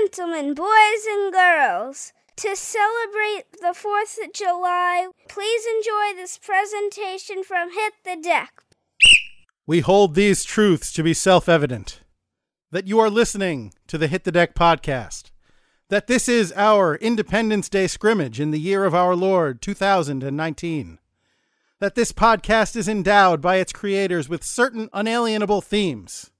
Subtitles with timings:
[0.00, 7.72] gentlemen, boys and girls, to celebrate the 4th of July, please enjoy this presentation from
[7.72, 8.62] Hit the Deck.
[9.66, 12.00] We hold these truths to be self evident
[12.70, 15.32] that you are listening to the Hit the Deck podcast,
[15.90, 20.98] that this is our Independence Day scrimmage in the year of our Lord 2019,
[21.78, 26.30] that this podcast is endowed by its creators with certain unalienable themes,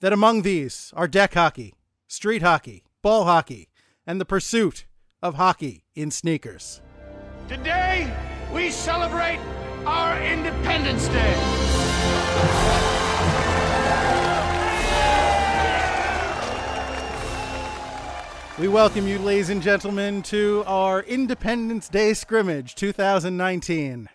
[0.00, 1.74] that among these are deck hockey,
[2.06, 3.68] street hockey, ball hockey,
[4.06, 4.86] and the pursuit
[5.22, 6.80] of hockey in sneakers.
[7.48, 8.12] Today,
[8.52, 9.38] we celebrate
[9.86, 11.34] our Independence Day.
[18.58, 24.08] We welcome you, ladies and gentlemen, to our Independence Day scrimmage 2019.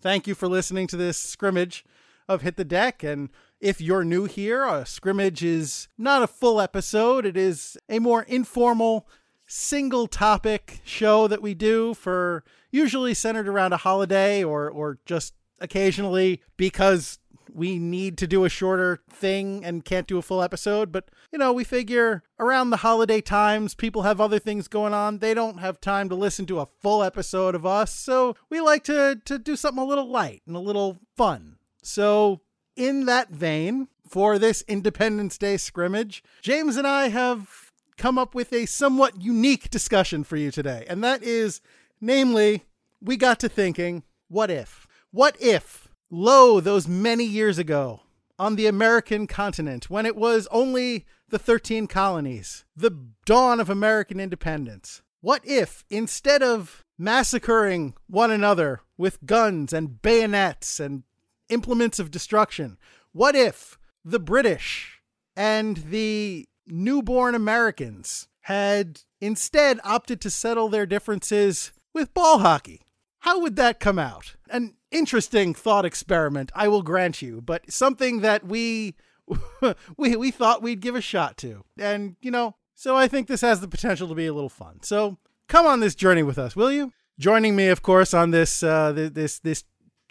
[0.00, 1.84] Thank you for listening to this scrimmage
[2.26, 3.02] of Hit the Deck.
[3.02, 3.28] And
[3.64, 8.24] if you're new here, a scrimmage is not a full episode, it is a more
[8.24, 9.08] informal,
[9.46, 15.32] single topic show that we do for usually centered around a holiday or, or just
[15.60, 17.18] occasionally because
[17.50, 20.92] we need to do a shorter thing and can't do a full episode.
[20.92, 25.20] But, you know, we figure around the holiday times, people have other things going on.
[25.20, 27.94] They don't have time to listen to a full episode of us.
[27.94, 31.56] So we like to, to do something a little light and a little fun.
[31.82, 32.42] So,
[32.76, 38.52] in that vein, for this Independence Day scrimmage, James and I have come up with
[38.52, 40.84] a somewhat unique discussion for you today.
[40.88, 41.60] And that is,
[42.00, 42.64] namely,
[43.00, 44.86] we got to thinking, what if?
[45.10, 48.00] What if Lo, those many years ago,
[48.38, 52.90] on the American continent, when it was only the 13 colonies, the
[53.24, 55.02] dawn of American independence.
[55.20, 61.02] What if, instead of massacring one another with guns and bayonets and
[61.48, 62.78] implements of destruction,
[63.12, 65.00] what if the British
[65.36, 72.82] and the newborn Americans had instead opted to settle their differences with ball hockey?
[73.20, 74.36] How would that come out?
[74.50, 78.96] An interesting thought experiment, I will grant you, but something that we
[79.96, 81.64] we we thought we'd give a shot to.
[81.78, 84.80] And, you know, so I think this has the potential to be a little fun.
[84.82, 85.16] So,
[85.48, 86.92] come on this journey with us, will you?
[87.18, 89.64] Joining me, of course, on this uh this this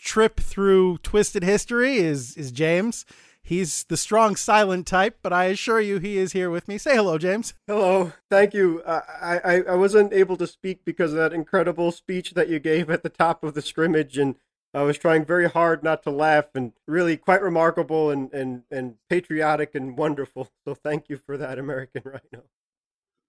[0.04, 3.06] trip through twisted history is is James.
[3.46, 6.78] He's the strong silent type, but I assure you he is here with me.
[6.78, 7.54] Say hello, James.
[7.68, 8.14] Hello.
[8.30, 8.82] Thank you.
[8.86, 12.60] Uh, I, I, I wasn't able to speak because of that incredible speech that you
[12.60, 14.36] gave at the top of the scrimmage, and
[14.74, 18.96] I was trying very hard not to laugh, and really quite remarkable and, and, and
[19.10, 20.50] patriotic and wonderful.
[20.66, 22.46] So thank you for that, American Rhino.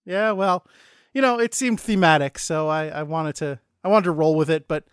[0.06, 0.64] Yeah, well,
[1.12, 4.48] you know, it seemed thematic, so I, I wanted to I wanted to roll with
[4.48, 4.68] it.
[4.68, 4.84] But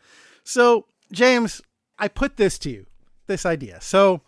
[0.44, 1.62] so, James,
[2.01, 2.88] I put this to you,
[3.28, 3.79] this idea.
[3.79, 4.22] So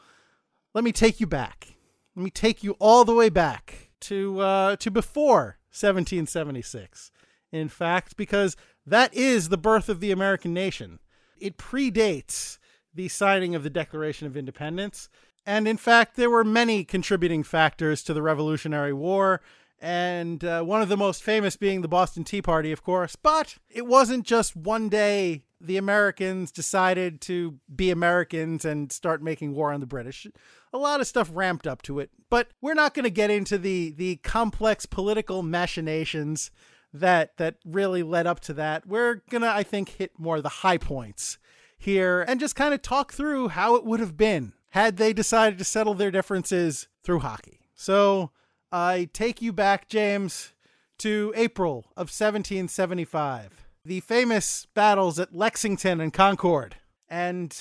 [0.76, 1.76] let me take you back.
[2.16, 7.12] Let me take you all the way back to uh, to before 1776.
[7.52, 11.00] In fact, because that is the birth of the American nation.
[11.40, 12.60] It predates
[12.94, 15.10] the signing of the Declaration of Independence.
[15.46, 19.42] And in fact, there were many contributing factors to the Revolutionary War,
[19.80, 23.16] and uh, one of the most famous being the Boston Tea Party, of course.
[23.16, 29.54] But it wasn't just one day the Americans decided to be Americans and start making
[29.54, 30.28] war on the British.
[30.74, 33.58] A lot of stuff ramped up to it, but we're not going to get into
[33.58, 36.52] the the complex political machinations
[36.94, 38.86] that that really led up to that.
[38.86, 41.38] We're going to I think hit more the high points
[41.78, 45.58] here and just kind of talk through how it would have been had they decided
[45.60, 47.60] to settle their differences through hockey.
[47.76, 48.32] So,
[48.72, 50.54] I take you back James
[51.00, 56.78] to April of 1775 the famous battles at Lexington and Concord.
[57.10, 57.56] And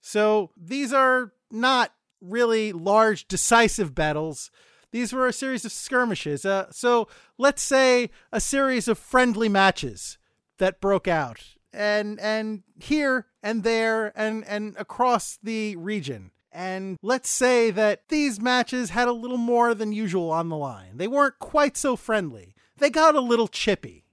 [0.00, 4.50] so these are not really large, decisive battles.
[4.92, 6.44] These were a series of skirmishes.
[6.44, 10.18] Uh, so let's say a series of friendly matches
[10.58, 11.40] that broke out,
[11.72, 16.32] and and here and there and and across the region.
[16.52, 20.96] And let's say that these matches had a little more than usual on the line.
[20.96, 22.56] They weren't quite so friendly.
[22.76, 24.04] They got a little chippy.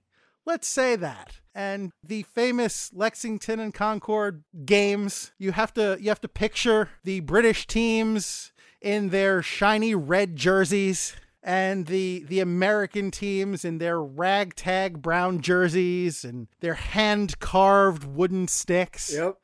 [0.48, 5.30] Let's say that and the famous Lexington and Concord games.
[5.38, 8.50] You have to you have to picture the British teams
[8.80, 16.24] in their shiny red jerseys and the the American teams in their ragtag brown jerseys
[16.24, 19.12] and their hand carved wooden sticks.
[19.12, 19.36] Yep.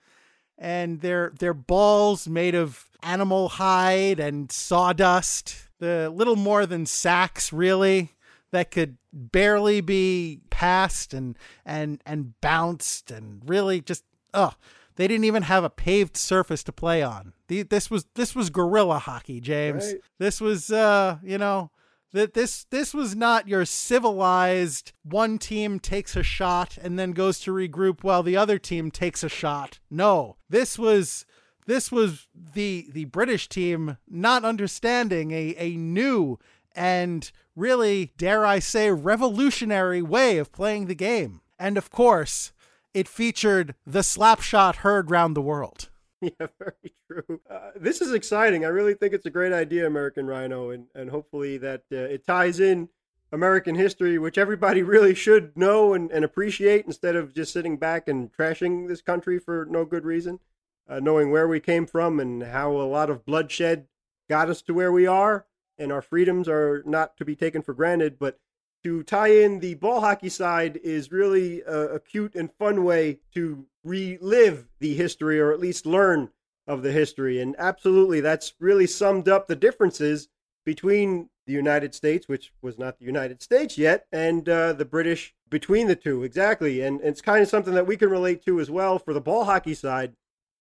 [0.56, 5.68] And their their balls made of animal hide and sawdust.
[5.80, 8.13] The little more than sacks really
[8.54, 14.54] that could barely be passed and and and bounced and really just oh
[14.96, 17.32] they didn't even have a paved surface to play on.
[17.48, 19.86] The, this was this was guerrilla hockey, James.
[19.86, 20.00] Right.
[20.18, 21.70] This was uh, you know,
[22.12, 27.40] that this this was not your civilized one team takes a shot and then goes
[27.40, 29.80] to regroup while the other team takes a shot.
[29.90, 31.26] No, this was
[31.66, 36.38] this was the the British team not understanding a, a new
[36.74, 41.40] and really, dare I say, revolutionary way of playing the game.
[41.58, 42.52] And of course,
[42.92, 45.88] it featured the slapshot heard round the world.
[46.20, 47.40] Yeah, very true.
[47.50, 48.64] Uh, this is exciting.
[48.64, 52.26] I really think it's a great idea, American Rhino, and, and hopefully that uh, it
[52.26, 52.88] ties in
[53.30, 58.08] American history, which everybody really should know and, and appreciate instead of just sitting back
[58.08, 60.40] and trashing this country for no good reason.
[60.88, 63.86] Uh, knowing where we came from and how a lot of bloodshed
[64.28, 65.44] got us to where we are,
[65.78, 68.18] and our freedoms are not to be taken for granted.
[68.18, 68.38] But
[68.84, 73.18] to tie in the ball hockey side is really a, a cute and fun way
[73.34, 76.30] to relive the history or at least learn
[76.66, 77.40] of the history.
[77.40, 80.28] And absolutely, that's really summed up the differences
[80.64, 85.34] between the United States, which was not the United States yet, and uh, the British
[85.50, 86.22] between the two.
[86.22, 86.80] Exactly.
[86.80, 89.20] And, and it's kind of something that we can relate to as well for the
[89.20, 90.14] ball hockey side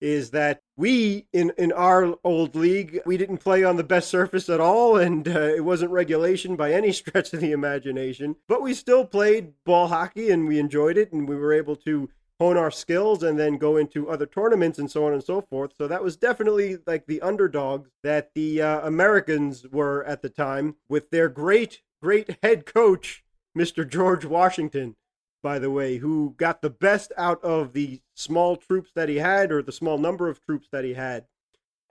[0.03, 4.49] is that we in in our old league we didn't play on the best surface
[4.49, 8.73] at all and uh, it wasn't regulation by any stretch of the imagination but we
[8.73, 12.09] still played ball hockey and we enjoyed it and we were able to
[12.39, 15.71] hone our skills and then go into other tournaments and so on and so forth.
[15.77, 20.75] So that was definitely like the underdogs that the uh, americans were at the time
[20.89, 23.23] with their great great head coach
[23.57, 24.95] mr george washington
[25.43, 29.51] by the way, who got the best out of the small troops that he had
[29.51, 31.25] or the small number of troops that he had.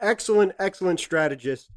[0.00, 1.70] Excellent, excellent strategist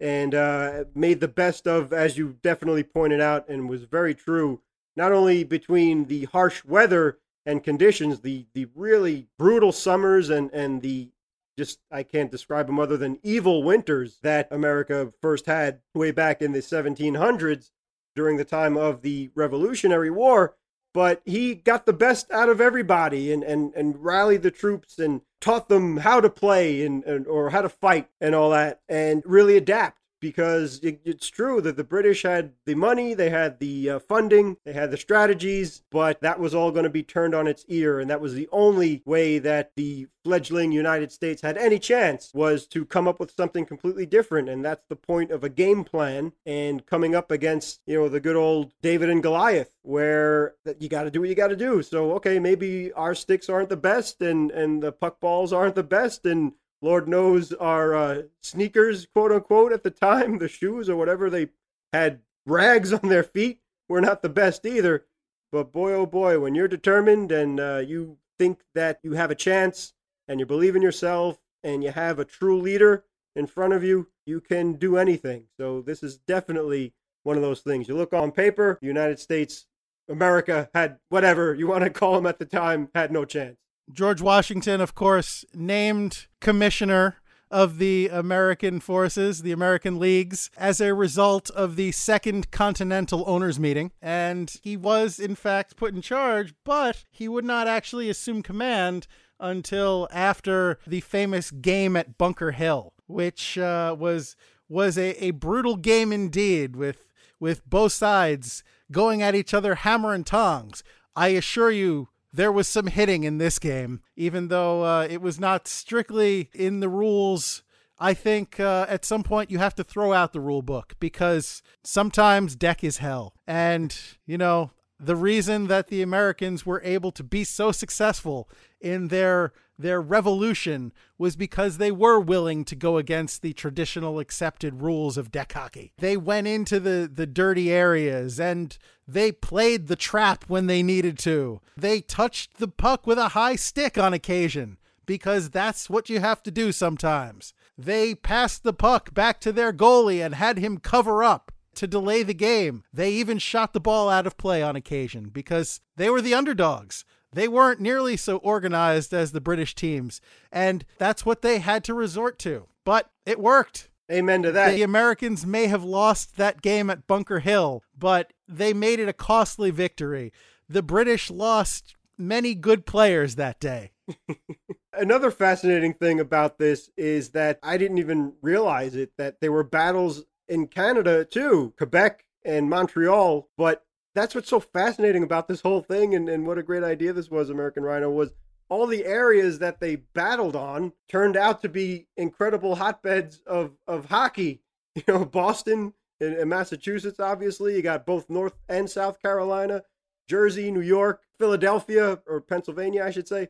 [0.00, 4.60] and uh, made the best of, as you definitely pointed out, and was very true,
[4.94, 10.82] not only between the harsh weather and conditions, the, the really brutal summers and, and
[10.82, 11.10] the
[11.58, 16.42] just I can't describe them other than evil winters that America first had way back
[16.42, 17.70] in the 1700s
[18.14, 20.54] during the time of the Revolutionary War
[20.96, 25.20] but he got the best out of everybody and, and, and rallied the troops and
[25.42, 29.22] taught them how to play and, and or how to fight and all that and
[29.26, 33.90] really adapt because it, it's true that the British had the money, they had the
[33.90, 37.46] uh, funding, they had the strategies, but that was all going to be turned on
[37.46, 38.00] its ear.
[38.00, 42.66] And that was the only way that the fledgling United States had any chance was
[42.66, 44.48] to come up with something completely different.
[44.48, 48.20] And that's the point of a game plan and coming up against, you know, the
[48.20, 51.82] good old David and Goliath, where you got to do what you got to do.
[51.82, 55.84] So, okay, maybe our sticks aren't the best and, and the puck balls aren't the
[55.84, 56.26] best.
[56.26, 56.52] And
[56.82, 61.48] Lord knows our uh, sneakers, quote unquote, at the time, the shoes or whatever they
[61.92, 65.06] had rags on their feet were not the best either.
[65.52, 69.36] But boy, oh boy, when you're determined and uh, you think that you have a
[69.36, 69.94] chance
[70.28, 74.08] and you believe in yourself and you have a true leader in front of you,
[74.26, 75.44] you can do anything.
[75.58, 77.88] So this is definitely one of those things.
[77.88, 79.66] You look on paper, the United States,
[80.08, 83.56] America had whatever you want to call them at the time, had no chance.
[83.92, 87.16] George Washington, of course, named commissioner
[87.50, 93.60] of the American forces, the American leagues, as a result of the Second Continental Owners
[93.60, 93.92] Meeting.
[94.02, 99.06] And he was, in fact, put in charge, but he would not actually assume command
[99.38, 104.36] until after the famous game at Bunker Hill, which uh, was
[104.68, 107.06] was a, a brutal game indeed, with
[107.38, 110.82] with both sides going at each other hammer and tongs.
[111.14, 115.40] I assure you, there was some hitting in this game, even though uh, it was
[115.40, 117.62] not strictly in the rules.
[117.98, 121.62] I think uh, at some point you have to throw out the rule book because
[121.82, 123.34] sometimes deck is hell.
[123.46, 128.48] And, you know, the reason that the Americans were able to be so successful
[128.80, 134.82] in their their revolution was because they were willing to go against the traditional accepted
[134.82, 135.92] rules of deck hockey.
[135.98, 141.18] They went into the, the dirty areas and they played the trap when they needed
[141.20, 141.60] to.
[141.76, 146.42] They touched the puck with a high stick on occasion because that's what you have
[146.42, 147.54] to do sometimes.
[147.78, 152.22] They passed the puck back to their goalie and had him cover up to delay
[152.22, 152.82] the game.
[152.92, 157.04] They even shot the ball out of play on occasion because they were the underdogs.
[157.32, 161.94] They weren't nearly so organized as the British teams, and that's what they had to
[161.94, 162.66] resort to.
[162.84, 163.90] But it worked.
[164.10, 164.74] Amen to that.
[164.74, 169.12] The Americans may have lost that game at Bunker Hill, but they made it a
[169.12, 170.32] costly victory.
[170.68, 173.92] The British lost many good players that day.
[174.92, 179.64] Another fascinating thing about this is that I didn't even realize it that there were
[179.64, 183.84] battles in Canada too, Quebec and Montreal, but
[184.16, 187.30] that's what's so fascinating about this whole thing and, and what a great idea this
[187.30, 188.32] was, American Rhino, was
[188.70, 194.06] all the areas that they battled on turned out to be incredible hotbeds of, of
[194.06, 194.62] hockey.
[194.94, 197.76] You know, Boston in, in Massachusetts, obviously.
[197.76, 199.82] You got both North and South Carolina,
[200.26, 203.48] Jersey, New York, Philadelphia, or Pennsylvania, I should say.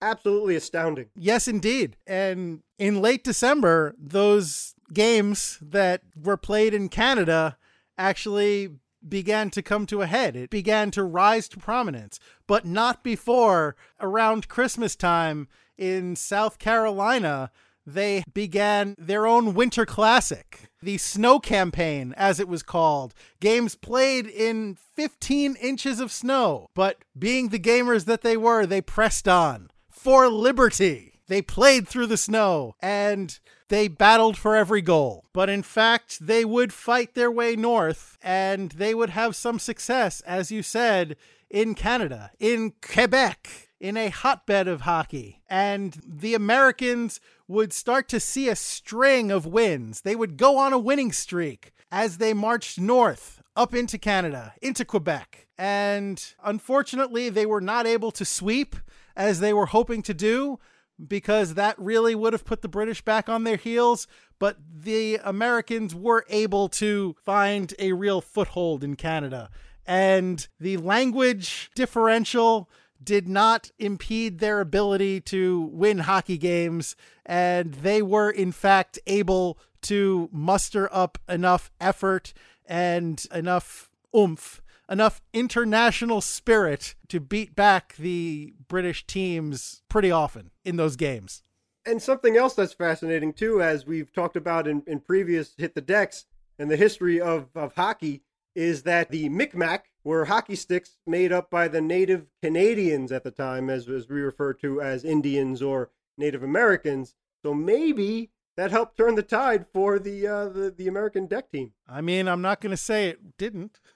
[0.00, 1.06] Absolutely astounding.
[1.16, 1.96] Yes, indeed.
[2.06, 7.58] And in late December, those games that were played in Canada
[7.98, 8.70] actually
[9.08, 10.36] began to come to a head.
[10.36, 17.50] It began to rise to prominence, but not before around Christmas time in South Carolina.
[17.86, 23.12] They began their own winter classic, the snow campaign, as it was called.
[23.40, 28.80] Games played in 15 inches of snow, but being the gamers that they were, they
[28.80, 31.13] pressed on for liberty.
[31.26, 33.38] They played through the snow and
[33.68, 35.24] they battled for every goal.
[35.32, 40.20] But in fact, they would fight their way north and they would have some success,
[40.22, 41.16] as you said,
[41.50, 45.42] in Canada, in Quebec, in a hotbed of hockey.
[45.48, 50.02] And the Americans would start to see a string of wins.
[50.02, 54.84] They would go on a winning streak as they marched north up into Canada, into
[54.84, 55.46] Quebec.
[55.56, 58.76] And unfortunately, they were not able to sweep
[59.16, 60.58] as they were hoping to do
[61.04, 64.06] because that really would have put the British back on their heels.
[64.38, 69.50] But the Americans were able to find a real foothold in Canada.
[69.86, 72.68] And the language differential
[73.02, 76.96] did not impede their ability to win hockey games.
[77.26, 82.32] And they were, in fact, able to muster up enough effort
[82.66, 90.76] and enough oomph enough international spirit to beat back the British teams pretty often in
[90.76, 91.42] those games.
[91.86, 95.80] And something else that's fascinating too, as we've talked about in, in previous Hit the
[95.80, 96.26] Decks
[96.58, 98.22] and the history of, of hockey,
[98.54, 103.30] is that the Micmac were hockey sticks made up by the native Canadians at the
[103.30, 107.14] time, as, as we refer to as Indians or Native Americans.
[107.42, 111.72] So maybe that helped turn the tide for the uh, the, the American deck team.
[111.88, 113.80] I mean, I'm not going to say it didn't.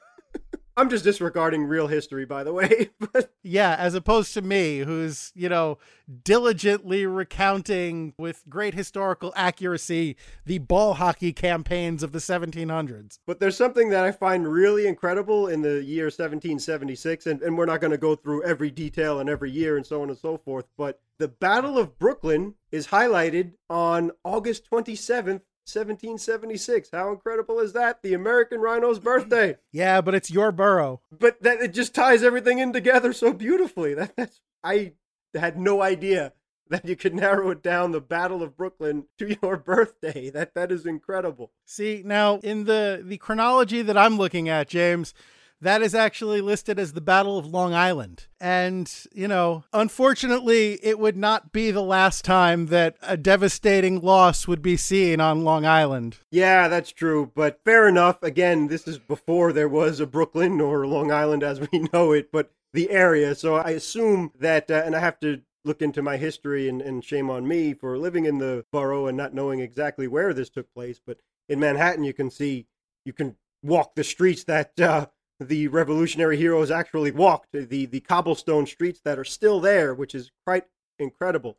[0.79, 2.91] I'm just disregarding real history, by the way.
[3.13, 5.79] but yeah, as opposed to me, who's, you know,
[6.23, 10.17] diligently recounting with great historical accuracy
[10.47, 13.19] the ball hockey campaigns of the 1700s.
[13.27, 17.67] But there's something that I find really incredible in the year 1776, and, and we're
[17.67, 20.39] not going to go through every detail and every year and so on and so
[20.39, 26.91] forth, but the Battle of Brooklyn is highlighted on August 27th, 1776.
[26.93, 28.03] How incredible is that?
[28.03, 29.57] The American Rhino's birthday.
[29.73, 31.01] yeah, but it's your borough.
[31.11, 33.95] But that it just ties everything in together so beautifully.
[33.95, 34.93] That that's I
[35.35, 36.33] had no idea
[36.71, 40.31] that you could narrow it down the Battle of Brooklyn to your birthday.
[40.31, 41.53] That that is incredible.
[41.65, 45.15] See, now in the the chronology that I'm looking at, James,
[45.61, 48.27] that is actually listed as the Battle of Long Island.
[48.41, 54.47] And, you know, unfortunately, it would not be the last time that a devastating loss
[54.47, 56.19] would be seen on Long Island.
[56.31, 57.33] Yeah, that's true.
[57.35, 58.23] But fair enough.
[58.23, 62.31] Again, this is before there was a Brooklyn or Long Island as we know it,
[62.31, 63.35] but the area.
[63.35, 67.05] So I assume that, uh, and I have to look into my history and, and
[67.05, 70.73] shame on me for living in the borough and not knowing exactly where this took
[70.73, 71.01] place.
[71.05, 72.67] But in Manhattan, you can see,
[73.05, 75.07] you can walk the streets that uh,
[75.41, 80.31] the revolutionary heroes actually walked the the cobblestone streets that are still there, which is
[80.45, 80.65] quite
[80.99, 81.59] incredible.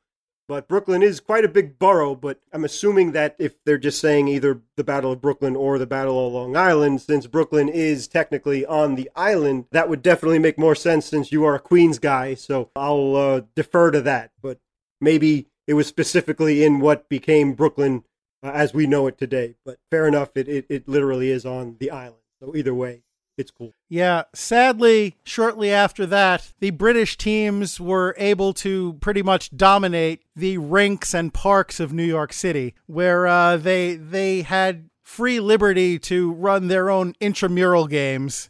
[0.50, 4.28] But Brooklyn is quite a big borough, but I'm assuming that if they're just saying
[4.28, 8.66] either the Battle of Brooklyn or the Battle of Long Island, since Brooklyn is technically
[8.66, 12.34] on the island, that would definitely make more sense since you are a Queens guy.
[12.34, 14.32] So I'll uh, defer to that.
[14.42, 14.58] But
[15.00, 18.04] maybe it was specifically in what became Brooklyn
[18.42, 19.54] uh, as we know it today.
[19.64, 22.24] But fair enough, it, it, it literally is on the island.
[22.42, 23.04] So either way,
[23.40, 23.74] it's cool.
[23.88, 30.58] Yeah, sadly, shortly after that, the British teams were able to pretty much dominate the
[30.58, 36.34] rinks and parks of New York City, where uh, they they had free liberty to
[36.34, 38.50] run their own intramural games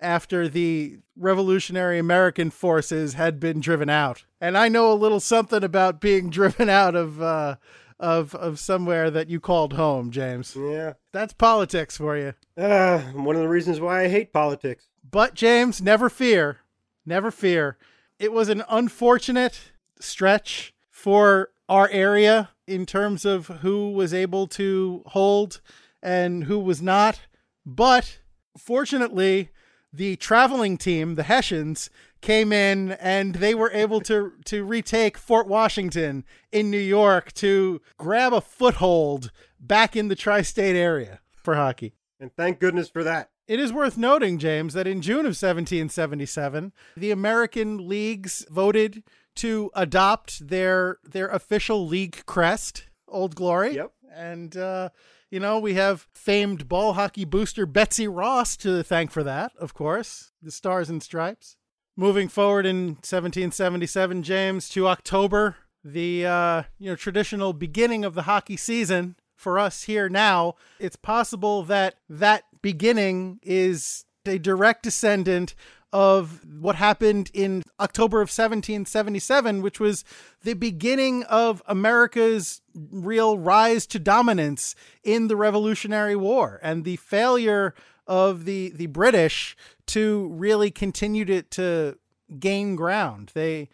[0.00, 4.24] after the Revolutionary American forces had been driven out.
[4.40, 7.56] And I know a little something about being driven out of uh,
[8.00, 10.56] of of somewhere that you called home, James.
[10.58, 10.94] Yeah.
[11.12, 12.34] That's politics for you.
[12.56, 14.88] Uh, one of the reasons why I hate politics.
[15.08, 16.58] But James, never fear.
[17.06, 17.76] Never fear.
[18.18, 25.02] It was an unfortunate stretch for our area in terms of who was able to
[25.06, 25.60] hold
[26.02, 27.20] and who was not.
[27.64, 28.18] But
[28.56, 29.50] fortunately,
[29.92, 31.90] the traveling team, the Hessians,
[32.20, 37.80] came in and they were able to to retake Fort Washington in New York to
[37.96, 41.94] grab a foothold back in the tri-state area for hockey.
[42.18, 43.30] And thank goodness for that.
[43.48, 49.02] It is worth noting, James, that in June of 1777, the American leagues voted
[49.36, 53.74] to adopt their their official league crest, Old Glory.
[53.74, 53.92] Yep.
[54.12, 54.90] And uh,
[55.30, 59.74] You know, we have famed ball hockey booster Betsy Ross to thank for that, of
[59.74, 60.32] course.
[60.42, 61.56] The Stars and Stripes.
[62.00, 68.22] Moving forward in 1777, James, to October, the uh, you know traditional beginning of the
[68.22, 70.54] hockey season for us here now.
[70.78, 75.54] It's possible that that beginning is a direct descendant
[75.92, 80.02] of what happened in October of 1777, which was
[80.42, 87.74] the beginning of America's real rise to dominance in the Revolutionary War and the failure
[88.06, 89.56] of the, the British
[89.90, 91.98] to really continue to, to
[92.38, 93.32] gain ground.
[93.34, 93.68] They,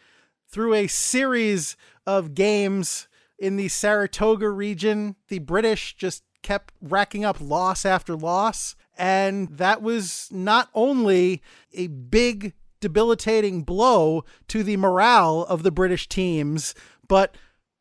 [0.49, 3.09] through a series of games
[3.39, 8.77] in the Saratoga region, the British just kept racking up loss after loss.
[8.97, 11.43] And that was not only
[11.75, 16.75] a big, debilitating blow to the morale of the British teams,
[17.09, 17.37] but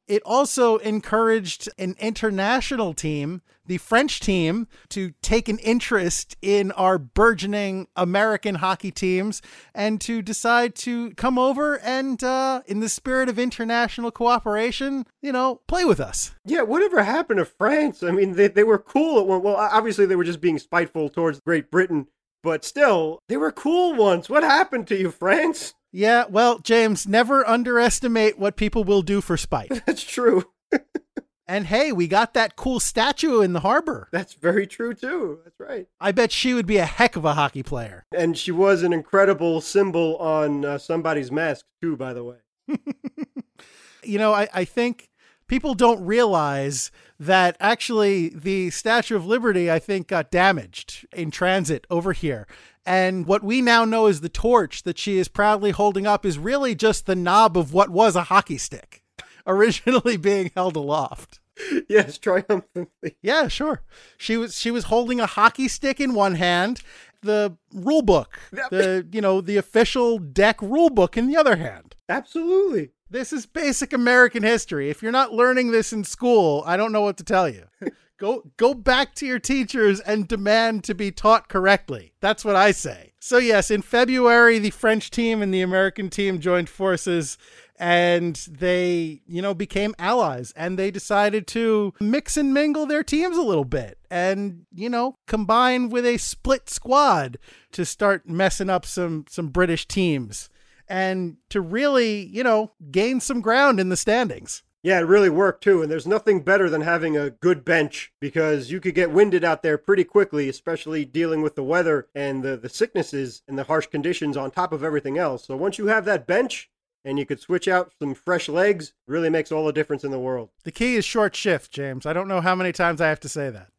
[0.08, 6.98] it also encouraged an international team, the French team, to take an interest in our
[6.98, 9.42] burgeoning American hockey teams
[9.74, 15.32] and to decide to come over and, uh, in the spirit of international cooperation, you
[15.32, 16.36] know, play with us.
[16.46, 18.04] Yeah, whatever happened to France?
[18.04, 19.42] I mean, they, they were cool at one.
[19.42, 22.08] Well, obviously, they were just being spiteful towards Great Britain,
[22.44, 24.30] but still, they were cool once.
[24.30, 25.74] What happened to you, France?
[25.96, 29.70] Yeah, well, James, never underestimate what people will do for spite.
[29.86, 30.44] That's true.
[31.48, 34.10] and hey, we got that cool statue in the harbor.
[34.12, 35.40] That's very true, too.
[35.46, 35.88] That's right.
[36.02, 38.06] I bet she would be a heck of a hockey player.
[38.14, 42.38] And she was an incredible symbol on uh, somebody's mask, too, by the way.
[44.04, 45.10] you know, I, I think
[45.48, 51.88] people don't realize that actually the Statue of Liberty, I think, got damaged in transit
[51.90, 52.48] over here.
[52.86, 56.38] And what we now know as the torch that she is proudly holding up is
[56.38, 59.02] really just the knob of what was a hockey stick,
[59.48, 61.40] originally being held aloft.
[61.88, 63.18] Yes, triumphantly.
[63.22, 63.82] Yeah, sure.
[64.18, 66.82] She was she was holding a hockey stick in one hand,
[67.22, 71.96] the rule book, the you know, the official deck rule book in the other hand.
[72.10, 72.92] Absolutely.
[73.10, 74.90] This is basic American history.
[74.90, 77.66] If you're not learning this in school, I don't know what to tell you.
[78.18, 82.14] Go go back to your teachers and demand to be taught correctly.
[82.22, 83.14] That's what I say.
[83.20, 87.38] So yes, in February the French team and the American team joined forces
[87.78, 93.36] and they, you know, became allies and they decided to mix and mingle their teams
[93.36, 97.38] a little bit and, you know, combine with a split squad
[97.74, 100.50] to start messing up some some British teams
[100.88, 104.64] and to really, you know, gain some ground in the standings.
[104.86, 105.82] Yeah, it really worked too.
[105.82, 109.64] And there's nothing better than having a good bench because you could get winded out
[109.64, 113.88] there pretty quickly, especially dealing with the weather and the, the sicknesses and the harsh
[113.88, 115.48] conditions on top of everything else.
[115.48, 116.70] So once you have that bench,
[117.04, 120.20] and you could switch out some fresh legs, really makes all the difference in the
[120.20, 120.50] world.
[120.64, 122.06] The key is short shift, James.
[122.06, 123.70] I don't know how many times I have to say that.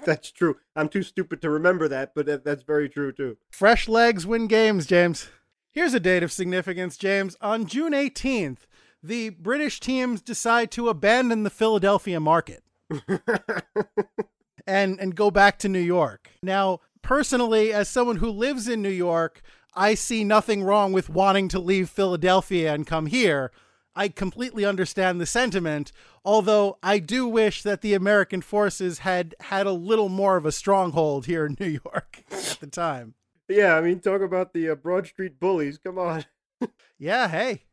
[0.04, 0.56] that's true.
[0.74, 3.36] I'm too stupid to remember that, but that's very true too.
[3.50, 5.28] Fresh legs win games, James.
[5.72, 7.36] Here's a date of significance, James.
[7.40, 8.66] On June 18th,
[9.04, 12.64] the British teams decide to abandon the Philadelphia market
[14.66, 16.30] and and go back to New York.
[16.42, 19.42] Now, personally, as someone who lives in New York,
[19.74, 23.52] I see nothing wrong with wanting to leave Philadelphia and come here.
[23.94, 25.92] I completely understand the sentiment,
[26.24, 30.52] although I do wish that the American forces had had a little more of a
[30.52, 33.14] stronghold here in New York at the time.
[33.48, 35.76] Yeah, I mean, talk about the uh, Broad Street bullies.
[35.76, 36.24] Come on.
[36.98, 37.64] yeah, hey.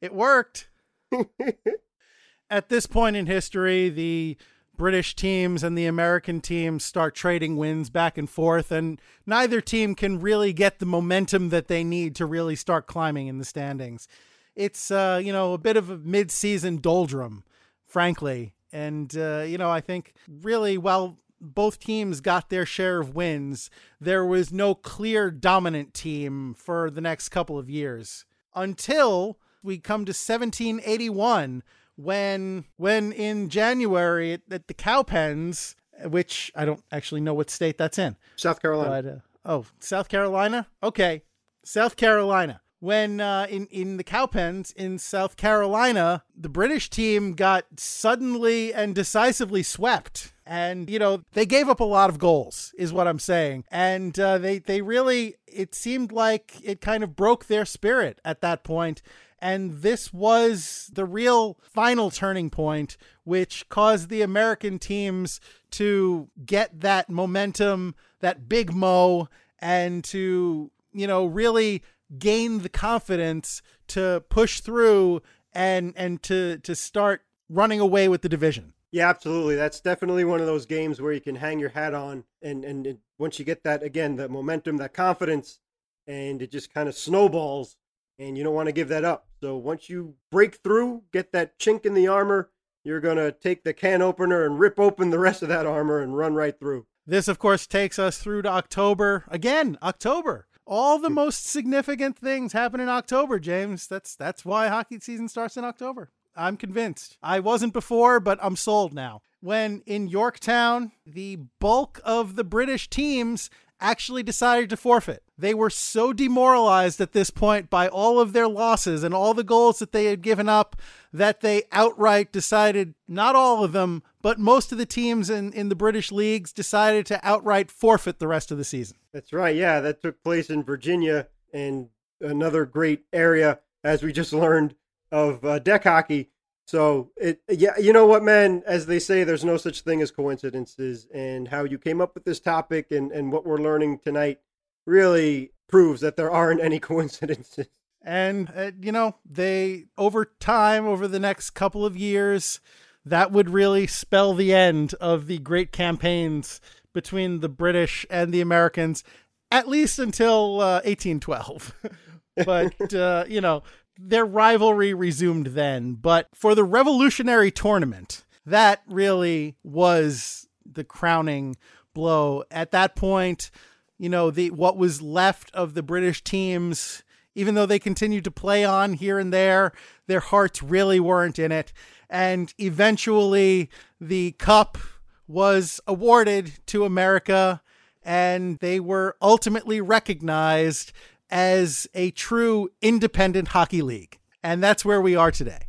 [0.00, 0.68] It worked.
[2.50, 4.36] At this point in history, the
[4.76, 9.94] British teams and the American teams start trading wins back and forth, and neither team
[9.94, 14.06] can really get the momentum that they need to really start climbing in the standings.
[14.54, 17.44] It's, uh, you know, a bit of a mid season doldrum,
[17.84, 18.54] frankly.
[18.72, 23.70] And, uh, you know, I think really, while both teams got their share of wins,
[24.00, 30.04] there was no clear dominant team for the next couple of years until we come
[30.06, 31.62] to 1781
[31.96, 35.74] when when in January at, at the Cowpens,
[36.04, 38.16] which I don't actually know what state that's in.
[38.36, 39.02] South Carolina.
[39.02, 40.68] But, uh, oh, South Carolina.
[40.82, 41.22] Okay,
[41.64, 42.60] South Carolina.
[42.78, 48.94] When uh, in in the Cowpens in South Carolina, the British team got suddenly and
[48.94, 53.18] decisively swept and you know they gave up a lot of goals is what i'm
[53.18, 58.20] saying and uh, they they really it seemed like it kind of broke their spirit
[58.24, 59.02] at that point
[59.38, 65.40] and this was the real final turning point, which caused the American teams
[65.72, 71.82] to get that momentum, that big mo, and to, you know, really
[72.18, 75.22] gain the confidence to push through
[75.52, 78.72] and and to to start running away with the division.
[78.92, 79.56] Yeah, absolutely.
[79.56, 82.86] That's definitely one of those games where you can hang your hat on, and and,
[82.86, 85.60] and once you get that again, that momentum, that confidence,
[86.06, 87.76] and it just kind of snowballs,
[88.18, 89.26] and you don't want to give that up.
[89.40, 92.50] So once you break through, get that chink in the armor,
[92.84, 96.16] you're gonna take the can opener and rip open the rest of that armor and
[96.16, 96.86] run right through.
[97.06, 99.24] This, of course, takes us through to October.
[99.28, 100.46] Again, October.
[100.66, 101.14] All the hmm.
[101.14, 103.86] most significant things happen in October, James.
[103.86, 106.10] That's that's why hockey season starts in October.
[106.36, 107.16] I'm convinced.
[107.22, 109.22] I wasn't before, but I'm sold now.
[109.40, 113.48] When in Yorktown, the bulk of the British teams
[113.80, 115.22] actually decided to forfeit.
[115.38, 119.44] They were so demoralized at this point by all of their losses and all the
[119.44, 120.76] goals that they had given up
[121.12, 125.68] that they outright decided, not all of them, but most of the teams in, in
[125.68, 128.96] the British leagues decided to outright forfeit the rest of the season.
[129.12, 129.54] That's right.
[129.54, 131.88] Yeah, that took place in Virginia and
[132.20, 134.74] another great area, as we just learned,
[135.12, 136.30] of uh, deck hockey.
[136.66, 138.62] So it, yeah, you know what, man?
[138.66, 142.24] As they say, there's no such thing as coincidences, and how you came up with
[142.24, 144.40] this topic and and what we're learning tonight
[144.84, 147.68] really proves that there aren't any coincidences.
[148.02, 152.60] And uh, you know, they over time, over the next couple of years,
[153.04, 156.60] that would really spell the end of the great campaigns
[156.92, 159.04] between the British and the Americans,
[159.52, 161.74] at least until uh, 1812.
[162.44, 163.62] but uh, you know,
[163.98, 165.94] their rivalry resumed then.
[165.94, 171.56] But for the Revolutionary Tournament, that really was the crowning
[171.94, 172.44] blow.
[172.50, 173.50] At that point,
[173.98, 177.02] you know, the what was left of the British teams,
[177.34, 179.72] even though they continued to play on here and there,
[180.06, 181.72] their hearts really weren't in it.
[182.08, 184.78] And eventually, the cup
[185.26, 187.62] was awarded to America,
[188.04, 190.92] and they were ultimately recognized
[191.30, 194.18] as a true independent hockey league.
[194.42, 195.66] And that's where we are today.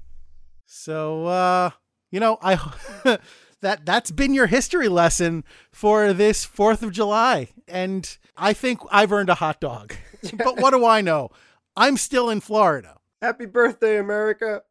[0.65, 1.71] So, uh,
[2.11, 2.55] you know, I
[3.61, 7.49] that that's been your history lesson for this 4th of July.
[7.67, 9.93] And I think I've earned a hot dog.
[10.33, 11.29] but what do I know?
[11.75, 12.97] I'm still in Florida.
[13.21, 14.63] Happy birthday, America.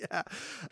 [0.00, 0.22] Yeah.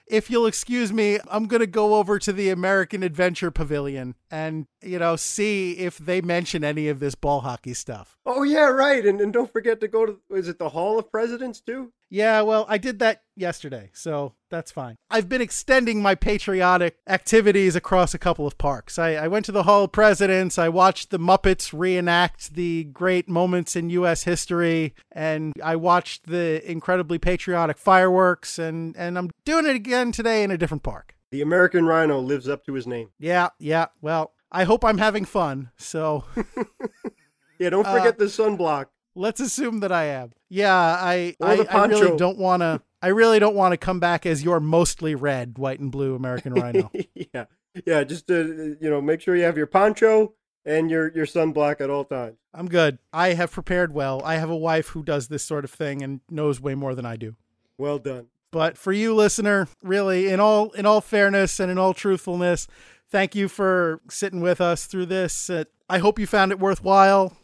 [0.07, 4.67] If you'll excuse me, I'm going to go over to the American Adventure Pavilion and,
[4.83, 8.17] you know, see if they mention any of this ball hockey stuff.
[8.25, 9.05] Oh, yeah, right.
[9.05, 11.93] And, and don't forget to go to, is it the Hall of Presidents, too?
[12.09, 14.97] Yeah, well, I did that yesterday, so that's fine.
[15.11, 18.99] I've been extending my patriotic activities across a couple of parks.
[18.99, 23.29] I, I, went to the Hall of Presidents, I watched the Muppets reenact the great
[23.29, 24.25] moments in U.S.
[24.25, 30.43] history, and I watched the incredibly patriotic fireworks, and, and I'm doing it again today
[30.43, 31.15] in a different park.
[31.31, 33.11] The American Rhino lives up to his name.
[33.19, 33.87] Yeah, yeah.
[34.01, 36.25] Well, I hope I'm having fun, so.
[37.59, 38.87] yeah, don't forget uh, the sunblock.
[39.15, 40.33] Let's assume that I am.
[40.49, 42.81] Yeah, I I, I, really don't want to.
[43.01, 46.55] I really don't want to come back as your mostly red, white and blue American
[46.61, 46.91] Rhino.
[47.15, 47.45] yeah,
[47.87, 48.05] yeah.
[48.05, 50.35] Just to you know, make sure you have your poncho
[50.65, 52.37] and your your sunblock at all times.
[52.53, 52.99] I'm good.
[53.13, 54.21] I have prepared well.
[54.25, 57.07] I have a wife who does this sort of thing and knows way more than
[57.07, 57.37] I do.
[57.77, 58.27] Well done.
[58.51, 62.67] But for you, listener, really, in all in all fairness and in all truthfulness,
[63.09, 65.51] thank you for sitting with us through this.
[65.51, 67.37] Uh, I hope you found it worthwhile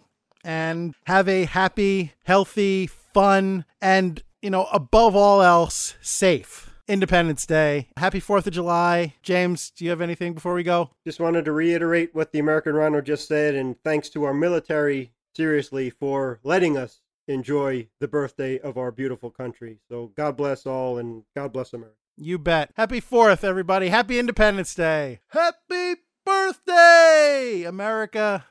[0.42, 7.88] and have a happy, healthy, fun, and, you know, above all else, safe Independence Day.
[7.96, 9.14] Happy 4th of July.
[9.22, 10.90] James, do you have anything before we go?
[11.06, 15.14] Just wanted to reiterate what the American Rhino just said, and thanks to our military,
[15.34, 19.78] seriously, for letting us enjoy the birthday of our beautiful country.
[19.88, 21.96] So God bless all, and God bless America.
[22.18, 22.70] You bet.
[22.76, 23.88] Happy 4th, everybody.
[23.88, 25.20] Happy Independence Day.
[25.28, 28.44] Happy birthday, America.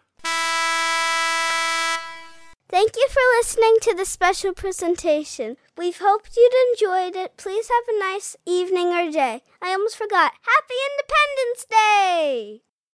[2.73, 5.57] Thank you for listening to the special presentation.
[5.77, 7.38] We've hoped you'd enjoyed it.
[7.38, 9.43] Please have a nice evening or day.
[9.62, 10.31] I almost forgot.
[10.41, 12.62] Happy Independence Day!